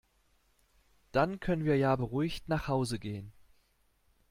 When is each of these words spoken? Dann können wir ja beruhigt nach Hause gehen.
Dann 1.11 1.39
können 1.39 1.63
wir 1.63 1.77
ja 1.77 1.95
beruhigt 1.95 2.49
nach 2.49 2.67
Hause 2.67 2.97
gehen. 2.97 3.31